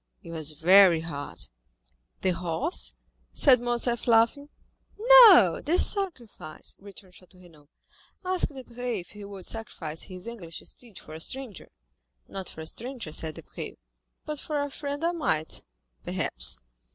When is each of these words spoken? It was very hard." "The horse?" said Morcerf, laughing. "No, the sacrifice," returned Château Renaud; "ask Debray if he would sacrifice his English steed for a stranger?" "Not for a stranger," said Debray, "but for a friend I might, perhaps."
It 0.23 0.31
was 0.31 0.53
very 0.53 1.01
hard." 1.01 1.37
"The 2.21 2.31
horse?" 2.31 2.95
said 3.33 3.59
Morcerf, 3.61 4.07
laughing. 4.07 4.49
"No, 4.97 5.61
the 5.63 5.77
sacrifice," 5.77 6.73
returned 6.79 7.13
Château 7.13 7.39
Renaud; 7.39 7.69
"ask 8.25 8.47
Debray 8.47 9.01
if 9.01 9.11
he 9.11 9.23
would 9.23 9.45
sacrifice 9.45 10.01
his 10.01 10.25
English 10.25 10.57
steed 10.57 10.97
for 10.97 11.13
a 11.13 11.19
stranger?" 11.19 11.69
"Not 12.27 12.49
for 12.49 12.61
a 12.61 12.65
stranger," 12.65 13.11
said 13.11 13.35
Debray, 13.35 13.75
"but 14.25 14.39
for 14.39 14.59
a 14.63 14.71
friend 14.71 15.03
I 15.05 15.11
might, 15.11 15.65
perhaps." 16.03 16.57